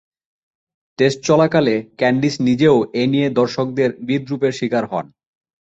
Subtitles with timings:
[0.99, 5.05] Test চলাকালে Candice নিজেও এ নিয়ে দর্শকদের বিদ্রূপের শিকার হন।